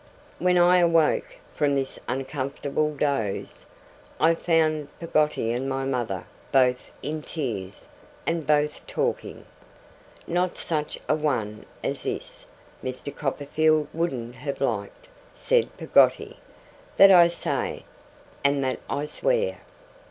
[0.39, 3.67] When I half awoke from this uncomfortable doze,
[4.19, 7.87] I found Peggotty and my mother both in tears,
[8.25, 9.45] and both talking.
[10.25, 12.47] 'Not such a one as this,
[12.83, 13.15] Mr.
[13.15, 16.39] Copperfield wouldn't have liked,' said Peggotty.
[16.97, 17.85] 'That I say,
[18.43, 19.59] and that I swear!